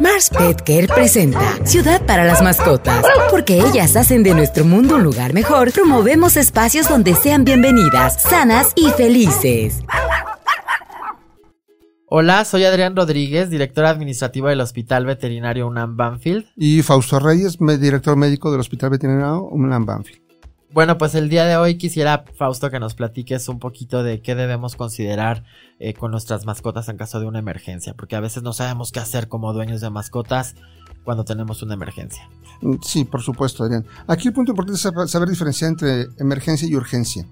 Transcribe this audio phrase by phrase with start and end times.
[0.00, 3.04] Mars Pet Care presenta Ciudad para las mascotas.
[3.30, 8.72] Porque ellas hacen de nuestro mundo un lugar mejor, promovemos espacios donde sean bienvenidas, sanas
[8.76, 9.82] y felices.
[12.06, 16.46] Hola, soy Adrián Rodríguez, director administrativo del Hospital Veterinario UNAM Banfield.
[16.56, 20.29] Y Fausto Reyes, director médico del Hospital Veterinario UNAM Banfield.
[20.72, 24.36] Bueno, pues el día de hoy quisiera, Fausto, que nos platiques un poquito de qué
[24.36, 25.42] debemos considerar
[25.80, 29.00] eh, con nuestras mascotas en caso de una emergencia, porque a veces no sabemos qué
[29.00, 30.54] hacer como dueños de mascotas
[31.02, 32.28] cuando tenemos una emergencia.
[32.60, 33.84] Mm, sí, por supuesto, Adrián.
[34.06, 37.26] Aquí el punto importante es saber diferenciar entre emergencia y urgencia.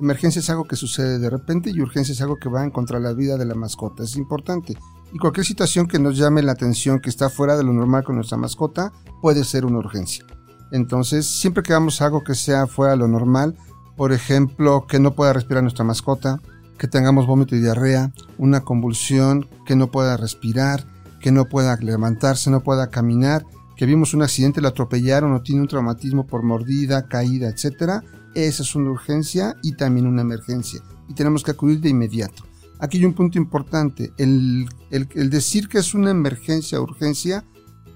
[0.00, 2.98] Emergencia es algo que sucede de repente y urgencia es algo que va en contra
[2.98, 4.02] de la vida de la mascota.
[4.02, 4.78] Es importante.
[5.12, 8.14] Y cualquier situación que nos llame la atención, que está fuera de lo normal con
[8.14, 10.24] nuestra mascota, puede ser una urgencia.
[10.70, 13.56] Entonces, siempre que hagamos algo que sea fuera de lo normal,
[13.96, 16.40] por ejemplo, que no pueda respirar nuestra mascota,
[16.78, 20.86] que tengamos vómito y diarrea, una convulsión, que no pueda respirar,
[21.20, 23.44] que no pueda levantarse, no pueda caminar,
[23.76, 28.02] que vimos un accidente, lo atropellaron o tiene un traumatismo por mordida, caída, etcétera,
[28.34, 30.80] esa es una urgencia y también una emergencia.
[31.08, 32.44] Y tenemos que acudir de inmediato.
[32.78, 34.12] Aquí hay un punto importante.
[34.16, 37.44] El, decir que es una emergencia urgencia,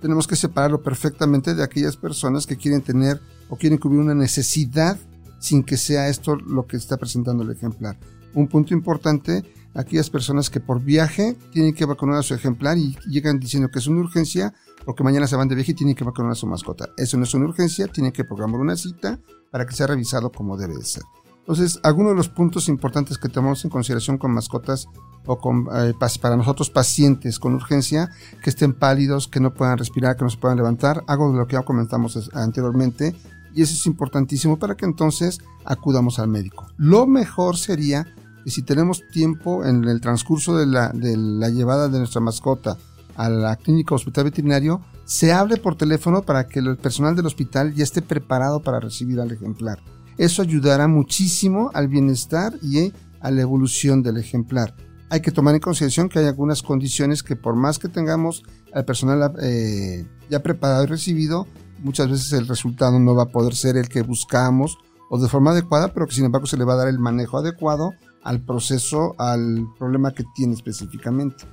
[0.02, 4.98] tenemos que separarlo perfectamente de aquellas personas que quieren tener o quieren cubrir una necesidad
[5.38, 7.96] sin que sea esto lo que está presentando el ejemplar.
[8.34, 12.96] Un punto importante, aquellas personas que por viaje tienen que vacunar a su ejemplar y
[13.06, 14.52] llegan diciendo que es una urgencia
[14.84, 16.90] porque mañana se van de viaje y tienen que vacunar a su mascota.
[16.96, 19.20] Eso no es una urgencia, tienen que programar una cita
[19.52, 21.04] para que sea revisado como debe de ser.
[21.42, 24.86] Entonces, algunos de los puntos importantes que tomamos en consideración con mascotas
[25.26, 28.10] o con, eh, para nosotros pacientes con urgencia,
[28.42, 31.46] que estén pálidos, que no puedan respirar, que no se puedan levantar, algo de lo
[31.48, 33.16] que ya comentamos anteriormente,
[33.54, 36.68] y eso es importantísimo para que entonces acudamos al médico.
[36.76, 38.06] Lo mejor sería
[38.44, 42.78] que si tenemos tiempo en el transcurso de la, de la llevada de nuestra mascota
[43.16, 47.26] a la clínica o hospital veterinario, se hable por teléfono para que el personal del
[47.26, 49.80] hospital ya esté preparado para recibir al ejemplar.
[50.18, 54.74] Eso ayudará muchísimo al bienestar y a la evolución del ejemplar.
[55.10, 58.42] Hay que tomar en consideración que hay algunas condiciones que por más que tengamos
[58.72, 61.46] al personal eh, ya preparado y recibido,
[61.80, 64.78] muchas veces el resultado no va a poder ser el que buscamos
[65.10, 67.38] o de forma adecuada, pero que sin embargo se le va a dar el manejo
[67.38, 67.92] adecuado
[68.22, 71.44] al proceso, al problema que tiene específicamente.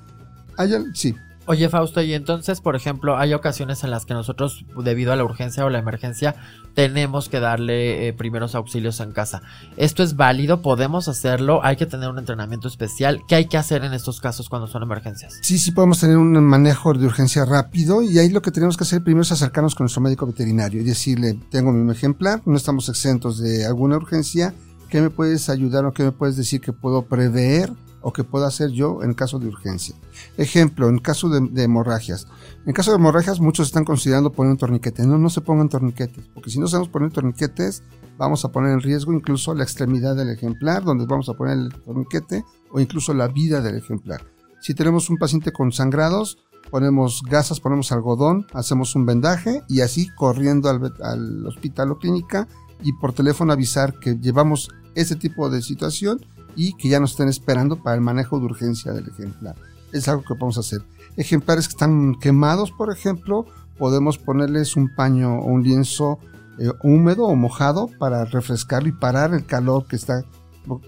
[0.93, 1.15] Sí.
[1.51, 5.23] Oye, Fausto, y entonces, por ejemplo, hay ocasiones en las que nosotros, debido a la
[5.23, 6.35] urgencia o la emergencia,
[6.75, 9.41] tenemos que darle eh, primeros auxilios en casa.
[9.75, 10.61] ¿Esto es válido?
[10.61, 11.61] ¿Podemos hacerlo?
[11.63, 13.21] ¿Hay que tener un entrenamiento especial?
[13.27, 15.39] ¿Qué hay que hacer en estos casos cuando son emergencias?
[15.41, 18.83] Sí, sí podemos tener un manejo de urgencia rápido y ahí lo que tenemos que
[18.83, 22.89] hacer primero es acercarnos con nuestro médico veterinario y decirle, tengo mi ejemplar, no estamos
[22.89, 24.53] exentos de alguna urgencia,
[24.87, 27.71] ¿qué me puedes ayudar o qué me puedes decir que puedo prever?
[28.01, 29.95] O que pueda hacer yo en caso de urgencia.
[30.37, 32.27] Ejemplo, en caso de, hemorragias.
[32.65, 35.05] En caso de hemorragias, muchos están considerando poner un torniquete.
[35.05, 37.83] No, no se pongan torniquetes, porque si no sabemos poner torniquetes,
[38.17, 41.73] vamos a poner en riesgo incluso la extremidad del ejemplar, donde vamos a poner el
[41.73, 44.25] torniquete, o incluso la vida del ejemplar.
[44.61, 46.37] Si tenemos un paciente con sangrados,
[46.69, 52.47] ponemos gasas, ponemos algodón, hacemos un vendaje y así corriendo al, al hospital o clínica
[52.83, 56.25] y por teléfono avisar que llevamos ese tipo de situación
[56.59, 59.55] y que ya nos estén esperando para el manejo de urgencia del ejemplar.
[59.93, 60.81] Es algo que podemos hacer.
[61.15, 63.45] Ejemplares que están quemados, por ejemplo,
[63.77, 66.19] podemos ponerles un paño o un lienzo
[66.59, 70.25] eh, húmedo o mojado para refrescarlo y parar el calor que está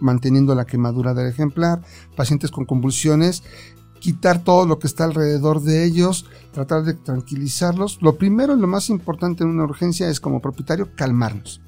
[0.01, 1.81] manteniendo la quemadura del ejemplar.
[2.17, 3.41] Pacientes con convulsiones,
[4.01, 8.01] quitar todo lo que está alrededor de ellos, tratar de tranquilizarlos.
[8.01, 11.61] Lo primero y lo más importante en una urgencia es como propietario calmarnos.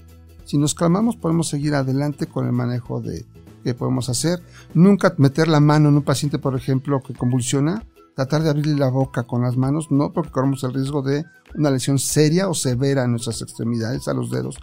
[0.44, 3.26] Si nos calmamos podemos seguir adelante con el manejo de,
[3.64, 4.42] que podemos hacer.
[4.74, 7.84] Nunca meter la mano en un paciente, por ejemplo, que convulsiona.
[8.16, 11.26] Tratar de abrirle la boca con las manos, no porque corremos el riesgo de
[11.56, 14.58] una lesión seria o severa en nuestras extremidades, a los dedos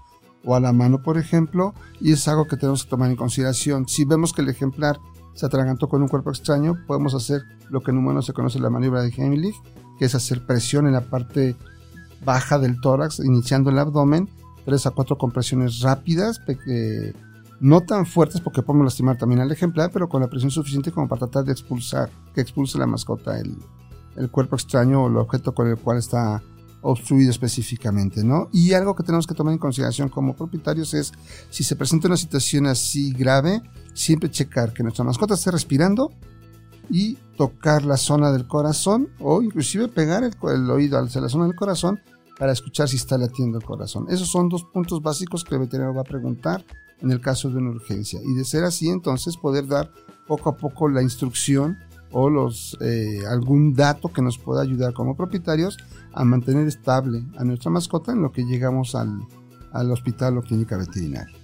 [0.44, 3.88] o a la mano, por ejemplo, y es algo que tenemos que tomar en consideración.
[3.88, 4.98] Si vemos que el ejemplar
[5.34, 8.70] se atragantó con un cuerpo extraño, podemos hacer lo que en humano se conoce la
[8.70, 9.56] maniobra de Heimlich,
[9.98, 11.56] que es hacer presión en la parte
[12.24, 14.28] baja del tórax, iniciando el abdomen,
[14.64, 16.40] tres a cuatro compresiones rápidas,
[17.60, 21.08] no tan fuertes porque podemos lastimar también al ejemplar, pero con la presión suficiente como
[21.08, 23.56] para tratar de expulsar, que expulse la mascota el,
[24.16, 26.42] el cuerpo extraño o el objeto con el cual está
[26.82, 28.48] obstruido específicamente, ¿no?
[28.52, 31.12] Y algo que tenemos que tomar en consideración como propietarios es
[31.50, 33.62] si se presenta una situación así grave,
[33.92, 36.10] siempre checar que nuestra mascota esté respirando
[36.88, 41.44] y tocar la zona del corazón o inclusive pegar el, el oído hacia la zona
[41.44, 42.00] del corazón
[42.38, 44.06] para escuchar si está latiendo el corazón.
[44.08, 46.64] Esos son dos puntos básicos que el veterinario va a preguntar
[47.02, 48.20] en el caso de una urgencia.
[48.24, 49.90] Y de ser así, entonces poder dar
[50.26, 51.78] poco a poco la instrucción
[52.12, 55.76] o los eh, algún dato que nos pueda ayudar como propietarios
[56.12, 59.20] a mantener estable a nuestra mascota en lo que llegamos al,
[59.72, 61.39] al hospital o clínica veterinaria.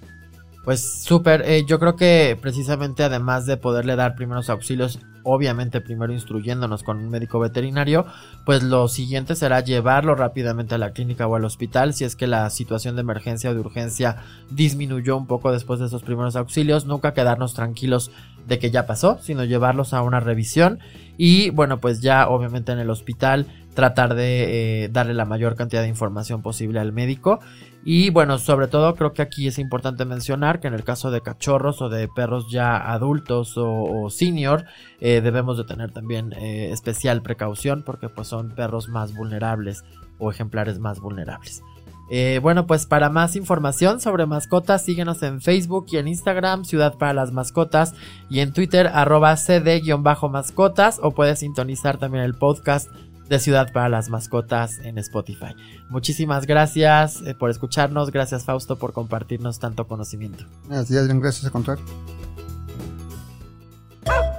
[0.67, 6.11] Pues súper, eh, yo creo que precisamente además de poderle dar primeros auxilios, obviamente primero
[6.11, 8.05] instruyéndonos con un médico veterinario,
[8.45, 12.27] pues lo siguiente será llevarlo rápidamente a la clínica o al hospital si es que
[12.27, 14.17] la situación de emergencia o de urgencia
[14.49, 18.11] disminuyó un poco después de esos primeros auxilios, nunca quedarnos tranquilos
[18.47, 20.79] de que ya pasó, sino llevarlos a una revisión
[21.17, 25.81] y bueno, pues ya obviamente en el hospital tratar de eh, darle la mayor cantidad
[25.81, 27.39] de información posible al médico
[27.83, 31.21] y bueno, sobre todo creo que aquí es importante mencionar que en el caso de
[31.21, 34.65] cachorros o de perros ya adultos o, senior,
[34.99, 39.83] eh, debemos de tener también eh, especial precaución porque pues son perros más vulnerables
[40.17, 41.61] o ejemplares más vulnerables.
[42.09, 46.97] Eh, bueno, pues para más información sobre mascotas, síguenos en Facebook y en Instagram, Ciudad
[46.97, 47.93] para las Mascotas,
[48.29, 52.89] y en Twitter, arroba cd-mascotas, o puedes sintonizar también el podcast
[53.27, 55.55] de Ciudad para las Mascotas en Spotify.
[55.89, 60.45] Muchísimas gracias eh, por escucharnos, gracias Fausto por compartirnos tanto conocimiento.
[60.69, 61.77] Gracias gracias a contar.